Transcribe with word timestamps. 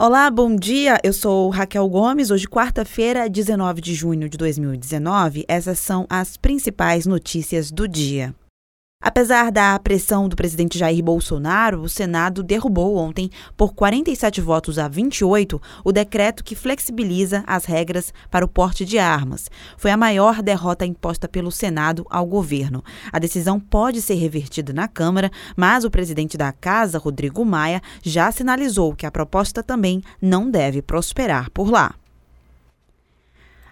Olá, 0.00 0.30
bom 0.30 0.54
dia. 0.54 1.00
Eu 1.02 1.12
sou 1.12 1.50
Raquel 1.50 1.88
Gomes. 1.88 2.30
Hoje, 2.30 2.46
quarta-feira, 2.46 3.28
19 3.28 3.80
de 3.80 3.96
junho 3.96 4.28
de 4.28 4.38
2019. 4.38 5.44
Essas 5.48 5.80
são 5.80 6.06
as 6.08 6.36
principais 6.36 7.04
notícias 7.04 7.72
do 7.72 7.88
dia. 7.88 8.32
Apesar 9.00 9.52
da 9.52 9.78
pressão 9.78 10.28
do 10.28 10.34
presidente 10.34 10.76
Jair 10.76 11.02
Bolsonaro, 11.04 11.80
o 11.82 11.88
Senado 11.88 12.42
derrubou 12.42 12.96
ontem, 12.96 13.30
por 13.56 13.72
47 13.72 14.40
votos 14.40 14.76
a 14.76 14.88
28, 14.88 15.62
o 15.84 15.92
decreto 15.92 16.42
que 16.42 16.56
flexibiliza 16.56 17.44
as 17.46 17.64
regras 17.64 18.12
para 18.28 18.44
o 18.44 18.48
porte 18.48 18.84
de 18.84 18.98
armas. 18.98 19.48
Foi 19.76 19.92
a 19.92 19.96
maior 19.96 20.42
derrota 20.42 20.84
imposta 20.84 21.28
pelo 21.28 21.52
Senado 21.52 22.04
ao 22.10 22.26
governo. 22.26 22.82
A 23.12 23.20
decisão 23.20 23.60
pode 23.60 24.02
ser 24.02 24.16
revertida 24.16 24.72
na 24.72 24.88
Câmara, 24.88 25.30
mas 25.56 25.84
o 25.84 25.90
presidente 25.90 26.36
da 26.36 26.50
Casa, 26.50 26.98
Rodrigo 26.98 27.44
Maia, 27.44 27.80
já 28.02 28.32
sinalizou 28.32 28.96
que 28.96 29.06
a 29.06 29.12
proposta 29.12 29.62
também 29.62 30.02
não 30.20 30.50
deve 30.50 30.82
prosperar 30.82 31.50
por 31.52 31.70
lá. 31.70 31.94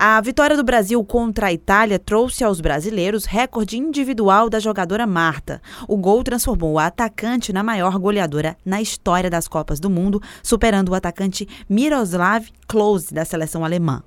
A 0.00 0.20
vitória 0.20 0.56
do 0.56 0.62
Brasil 0.62 1.04
contra 1.04 1.48
a 1.48 1.52
Itália 1.52 1.98
trouxe 1.98 2.44
aos 2.44 2.60
brasileiros 2.60 3.24
recorde 3.24 3.76
individual 3.76 4.48
da 4.48 4.60
jogadora 4.60 5.08
Marta. 5.08 5.60
O 5.88 5.96
gol 5.96 6.22
transformou 6.22 6.78
a 6.78 6.86
atacante 6.86 7.52
na 7.52 7.64
maior 7.64 7.98
goleadora 7.98 8.56
na 8.64 8.80
história 8.80 9.28
das 9.28 9.48
Copas 9.48 9.80
do 9.80 9.90
Mundo, 9.90 10.22
superando 10.40 10.90
o 10.90 10.94
atacante 10.94 11.48
Miroslav 11.68 12.46
Klose 12.68 13.12
da 13.12 13.24
seleção 13.24 13.64
alemã. 13.64 14.04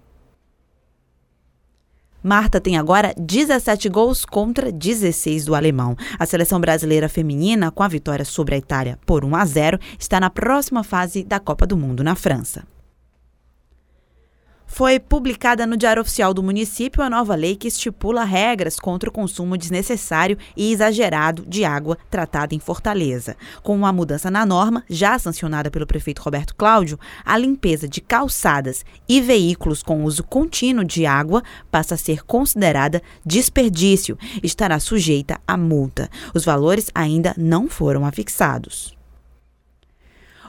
Marta 2.24 2.62
tem 2.62 2.78
agora 2.78 3.14
17 3.18 3.90
gols 3.90 4.24
contra 4.24 4.72
16 4.72 5.44
do 5.44 5.56
alemão. 5.56 5.98
A 6.18 6.26
seleção 6.26 6.62
brasileira 6.62 7.10
feminina, 7.10 7.70
com 7.70 7.84
a 7.84 7.90
vitória 7.90 8.24
sobre 8.24 8.56
a 8.56 8.58
Itália 8.58 8.98
por 9.06 9.26
1 9.26 9.36
a 9.36 9.44
0, 9.44 9.80
está 10.00 10.22
na 10.22 10.30
próxima 10.30 10.86
fase 10.86 11.22
da 11.22 11.38
Copa 11.38 11.68
do 11.68 11.76
Mundo 11.76 12.02
na 12.02 12.16
França 12.16 12.64
foi 14.82 15.00
publicada 15.00 15.68
no 15.68 15.78
Diário 15.78 16.02
Oficial 16.02 16.34
do 16.34 16.42
município 16.42 17.04
a 17.04 17.10
nova 17.10 17.36
lei 17.36 17.56
que 17.56 17.68
estipula 17.68 18.24
regras 18.24 18.80
contra 18.80 19.12
o 19.12 19.14
consumo 19.14 19.56
desnecessário 19.56 20.40
e 20.58 20.72
exagerado 20.72 21.46
de 21.48 21.64
água 21.64 22.00
tratada 22.10 22.56
em 22.56 22.60
Fortaleza. 22.60 23.38
Com 23.62 23.76
uma 23.76 23.94
mudança 23.94 24.32
na 24.32 24.44
norma, 24.44 24.84
já 24.90 25.20
sancionada 25.20 25.70
pelo 25.70 25.86
prefeito 25.86 26.24
Roberto 26.24 26.56
Cláudio, 26.56 27.00
a 27.24 27.38
limpeza 27.38 27.88
de 27.88 28.02
calçadas 28.02 28.84
e 29.08 29.22
veículos 29.22 29.84
com 29.84 30.04
uso 30.04 30.24
contínuo 30.24 30.84
de 30.84 31.06
água 31.06 31.44
passa 31.70 31.94
a 31.94 31.98
ser 31.98 32.24
considerada 32.24 33.04
desperdício 33.24 34.18
e 34.42 34.48
estará 34.48 34.80
sujeita 34.80 35.40
a 35.46 35.56
multa. 35.56 36.10
Os 36.34 36.44
valores 36.44 36.90
ainda 36.96 37.36
não 37.38 37.70
foram 37.70 38.04
afixados. 38.04 39.00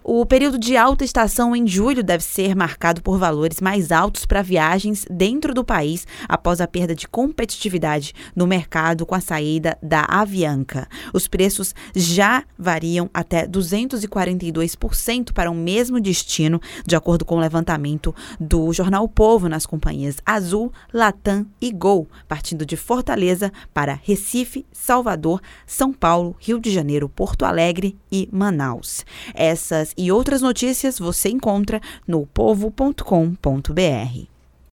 O 0.05 0.27
período 0.27 0.59
de 0.59 0.77
alta 0.77 1.05
estação 1.05 1.55
em 1.55 1.65
julho 1.65 2.03
deve 2.03 2.25
ser 2.25 2.57
marcado 2.57 3.01
por 3.01 3.19
valores 3.19 3.61
mais 3.61 3.93
altos 3.93 4.27
para 4.27 4.43
viagens 4.43 5.07
dentro 5.09 5.55
do 5.55 5.65
país 5.65 6.05
após 6.29 6.61
a 6.61 6.67
perda 6.67 6.93
de 6.93 7.07
competitividade 7.07 8.13
no 8.35 8.45
mercado 8.45 9.07
com 9.07 9.15
a 9.15 9.21
saída 9.21 9.79
da 9.81 10.05
Avianca. 10.09 10.89
Os 11.15 11.29
preços 11.29 11.73
já 11.95 12.43
variam 12.59 13.09
até 13.15 13.47
242% 13.47 15.33
para 15.33 15.49
o 15.49 15.55
mesmo 15.55 16.01
destino, 16.01 16.61
de 16.85 16.97
acordo 16.97 17.25
com 17.25 17.37
o 17.37 17.41
levantamento 17.41 18.13
do 18.41 18.73
jornal 18.73 19.09
Povo 19.09 19.49
nas 19.49 19.67
companhias 19.67 20.17
Azul, 20.27 20.73
Latam 20.93 21.47
e 21.61 21.71
Gol, 21.71 22.09
partindo 22.27 22.67
de 22.67 22.77
Fortaleza 22.77 23.53
para 23.73 24.01
Recife, 24.03 24.67
Salvador, 24.73 25.41
São 25.65 25.93
Paulo, 25.93 26.35
Rio 26.41 26.59
de 26.59 26.73
Janeiro, 26.73 27.09
Porto 27.09 27.45
Alegre 27.45 27.97
e 28.11 28.29
Manaus. 28.33 29.07
Essas 29.33 29.92
e 29.97 30.11
outras 30.11 30.43
notícias 30.43 30.99
você 30.99 31.29
encontra 31.29 31.81
no 32.07 32.27
povo.com.br. 32.27 34.32